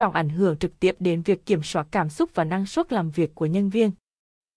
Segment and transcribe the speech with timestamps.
[0.00, 3.10] trọng ảnh hưởng trực tiếp đến việc kiểm soát cảm xúc và năng suất làm
[3.10, 3.90] việc của nhân viên.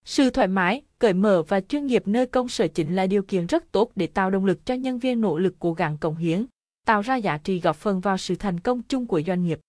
[0.05, 3.45] Sự thoải mái, cởi mở và chuyên nghiệp nơi công sở chính là điều kiện
[3.45, 6.45] rất tốt để tạo động lực cho nhân viên nỗ lực cố gắng cống hiến,
[6.85, 9.59] tạo ra giá trị góp phần vào sự thành công chung của doanh nghiệp.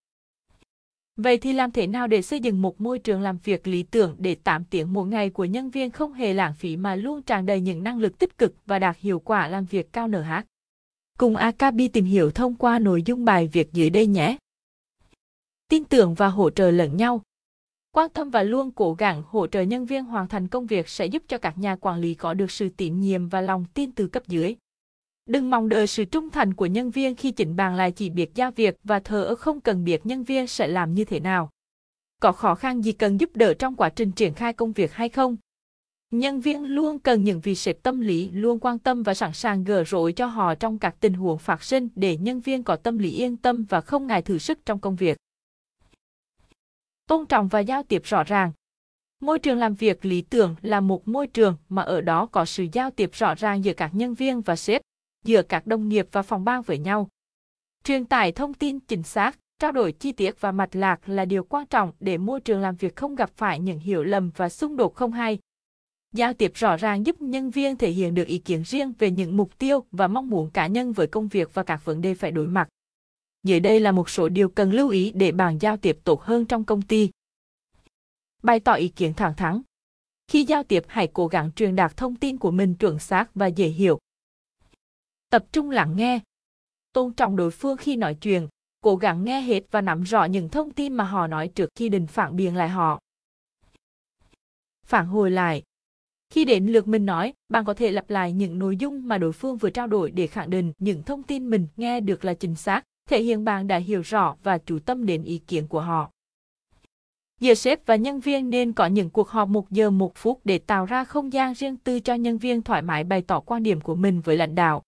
[1.16, 4.16] Vậy thì làm thế nào để xây dựng một môi trường làm việc lý tưởng
[4.18, 7.46] để 8 tiếng mỗi ngày của nhân viên không hề lãng phí mà luôn tràn
[7.46, 10.32] đầy những năng lực tích cực và đạt hiệu quả làm việc cao NH?
[11.18, 14.36] Cùng Akabi tìm hiểu thông qua nội dung bài viết dưới đây nhé.
[15.72, 17.22] Tin tưởng và hỗ trợ lẫn nhau.
[17.92, 21.06] Quan tâm và luôn cố gắng hỗ trợ nhân viên hoàn thành công việc sẽ
[21.06, 24.06] giúp cho các nhà quản lý có được sự tín nhiệm và lòng tin từ
[24.06, 24.56] cấp dưới.
[25.26, 28.34] Đừng mong đợi sự trung thành của nhân viên khi chỉnh bàn lại chỉ biết
[28.34, 31.50] giao việc và thờ không cần biết nhân viên sẽ làm như thế nào.
[32.20, 35.08] Có khó khăn gì cần giúp đỡ trong quá trình triển khai công việc hay
[35.08, 35.36] không?
[36.10, 39.64] Nhân viên luôn cần những vị sếp tâm lý, luôn quan tâm và sẵn sàng
[39.64, 42.98] gỡ rối cho họ trong các tình huống phát sinh để nhân viên có tâm
[42.98, 45.16] lý yên tâm và không ngại thử sức trong công việc.
[47.06, 48.52] Tôn trọng và giao tiếp rõ ràng.
[49.20, 52.66] Môi trường làm việc lý tưởng là một môi trường mà ở đó có sự
[52.72, 54.82] giao tiếp rõ ràng giữa các nhân viên và sếp,
[55.24, 57.08] giữa các đồng nghiệp và phòng ban với nhau.
[57.84, 61.44] Truyền tải thông tin chính xác, trao đổi chi tiết và mạch lạc là điều
[61.44, 64.76] quan trọng để môi trường làm việc không gặp phải những hiểu lầm và xung
[64.76, 65.38] đột không hay.
[66.12, 69.36] Giao tiếp rõ ràng giúp nhân viên thể hiện được ý kiến riêng về những
[69.36, 72.30] mục tiêu và mong muốn cá nhân với công việc và các vấn đề phải
[72.30, 72.68] đối mặt.
[73.42, 76.44] Dưới đây là một số điều cần lưu ý để bạn giao tiếp tốt hơn
[76.44, 77.10] trong công ty.
[78.42, 79.62] Bày tỏ ý kiến thẳng thắn.
[80.28, 83.46] Khi giao tiếp hãy cố gắng truyền đạt thông tin của mình chuẩn xác và
[83.46, 83.98] dễ hiểu.
[85.30, 86.20] Tập trung lắng nghe.
[86.92, 88.48] Tôn trọng đối phương khi nói chuyện,
[88.80, 91.88] cố gắng nghe hết và nắm rõ những thông tin mà họ nói trước khi
[91.88, 93.00] định phản biện lại họ.
[94.86, 95.62] Phản hồi lại.
[96.30, 99.32] Khi đến lượt mình nói, bạn có thể lặp lại những nội dung mà đối
[99.32, 102.54] phương vừa trao đổi để khẳng định những thông tin mình nghe được là chính
[102.54, 106.10] xác, thể hiện bạn đã hiểu rõ và chú tâm đến ý kiến của họ.
[107.40, 110.58] Giữa sếp và nhân viên nên có những cuộc họp một giờ một phút để
[110.58, 113.80] tạo ra không gian riêng tư cho nhân viên thoải mái bày tỏ quan điểm
[113.80, 114.82] của mình với lãnh đạo.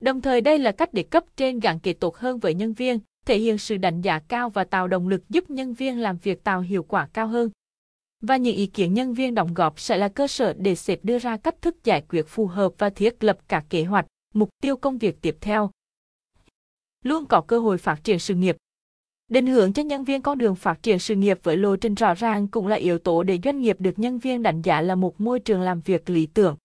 [0.00, 2.98] Đồng thời đây là cách để cấp trên gắn kết tốt hơn với nhân viên,
[3.26, 6.44] thể hiện sự đánh giá cao và tạo động lực giúp nhân viên làm việc
[6.44, 7.50] tạo hiệu quả cao hơn.
[8.22, 11.18] Và những ý kiến nhân viên đóng góp sẽ là cơ sở để sếp đưa
[11.18, 14.76] ra cách thức giải quyết phù hợp và thiết lập các kế hoạch, mục tiêu
[14.76, 15.70] công việc tiếp theo.
[17.04, 18.56] Luôn có cơ hội phát triển sự nghiệp.
[19.28, 22.14] Định hướng cho nhân viên con đường phát triển sự nghiệp với lộ trình rõ
[22.14, 25.20] ràng cũng là yếu tố để doanh nghiệp được nhân viên đánh giá là một
[25.20, 26.56] môi trường làm việc lý tưởng.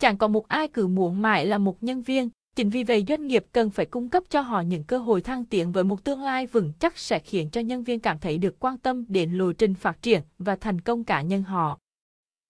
[0.00, 3.26] Chẳng có một ai cứ muốn mãi là một nhân viên, Chính vì vậy doanh
[3.26, 6.22] nghiệp cần phải cung cấp cho họ những cơ hội thăng tiến với một tương
[6.22, 9.52] lai vững chắc sẽ khiến cho nhân viên cảm thấy được quan tâm đến lộ
[9.52, 11.78] trình phát triển và thành công cá nhân họ.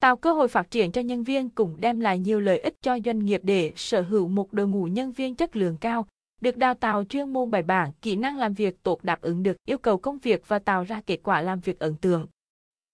[0.00, 2.98] Tạo cơ hội phát triển cho nhân viên cũng đem lại nhiều lợi ích cho
[3.04, 6.06] doanh nghiệp để sở hữu một đội ngũ nhân viên chất lượng cao,
[6.42, 9.56] được đào tạo chuyên môn bài bản, kỹ năng làm việc tốt đáp ứng được
[9.66, 12.26] yêu cầu công việc và tạo ra kết quả làm việc ấn tượng.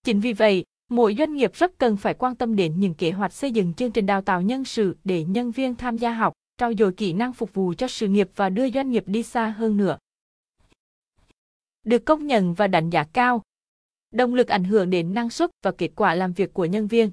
[0.04, 3.32] Chính vì vậy, mỗi doanh nghiệp rất cần phải quan tâm đến những kế hoạch
[3.32, 6.72] xây dựng chương trình đào tạo nhân sự để nhân viên tham gia học, trau
[6.78, 9.76] dồi kỹ năng phục vụ cho sự nghiệp và đưa doanh nghiệp đi xa hơn
[9.76, 9.98] nữa.
[11.84, 13.42] Được công nhận và đánh giá cao.
[14.10, 17.10] Động lực ảnh hưởng đến năng suất và kết quả làm việc của nhân viên.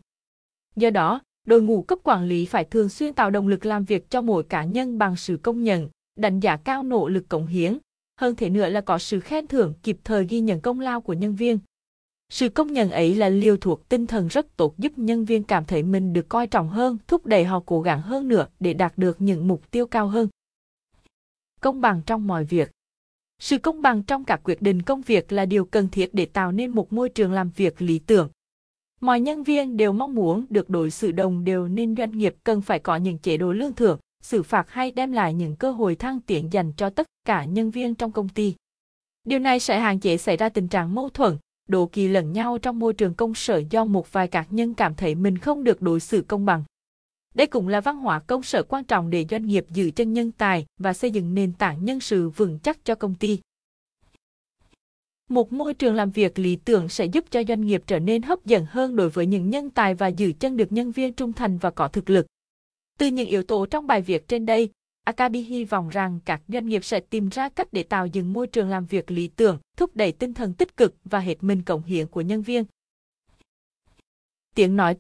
[0.76, 4.10] Do đó, đội ngũ cấp quản lý phải thường xuyên tạo động lực làm việc
[4.10, 7.78] cho mỗi cá nhân bằng sự công nhận, đánh giá cao nỗ lực cống hiến.
[8.22, 11.14] Hơn thế nữa là có sự khen thưởng kịp thời ghi nhận công lao của
[11.14, 11.60] nhân viên.
[12.30, 15.66] Sự công nhận ấy là liều thuộc tinh thần rất tốt giúp nhân viên cảm
[15.66, 18.98] thấy mình được coi trọng hơn, thúc đẩy họ cố gắng hơn nữa để đạt
[18.98, 20.28] được những mục tiêu cao hơn.
[21.62, 22.72] Công bằng trong mọi việc
[23.40, 26.52] Sự công bằng trong các quyết định công việc là điều cần thiết để tạo
[26.52, 28.30] nên một môi trường làm việc lý tưởng.
[29.02, 32.62] Mọi nhân viên đều mong muốn được đối xử đồng đều nên doanh nghiệp cần
[32.62, 35.96] phải có những chế độ lương thưởng, xử phạt hay đem lại những cơ hội
[35.96, 38.56] thăng tiến dành cho tất cả nhân viên trong công ty.
[39.24, 41.38] Điều này sẽ hạn chế xảy ra tình trạng mâu thuẫn,
[41.70, 44.96] đố kỳ lẫn nhau trong môi trường công sở do một vài cá nhân cảm
[44.96, 46.64] thấy mình không được đối xử công bằng.
[47.36, 50.32] Đây cũng là văn hóa công sở quan trọng để doanh nghiệp giữ chân nhân
[50.32, 53.40] tài và xây dựng nền tảng nhân sự vững chắc cho công ty.
[55.30, 58.46] Một môi trường làm việc lý tưởng sẽ giúp cho doanh nghiệp trở nên hấp
[58.46, 61.58] dẫn hơn đối với những nhân tài và giữ chân được nhân viên trung thành
[61.58, 62.26] và có thực lực.
[63.00, 64.70] Từ những yếu tố trong bài viết trên đây,
[65.04, 68.48] Akabi hy vọng rằng các doanh nghiệp sẽ tìm ra cách để tạo dựng môi
[68.48, 71.84] trường làm việc lý tưởng, thúc đẩy tinh thần tích cực và hết mình cống
[71.84, 72.66] hiến của nhân viên.
[74.56, 75.00] Tiếng nói từ